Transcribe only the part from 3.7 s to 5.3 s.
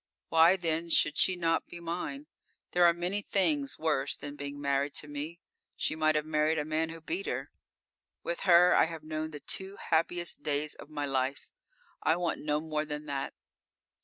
worse than being married to